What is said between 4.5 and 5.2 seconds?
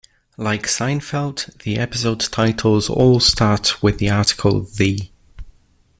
"The".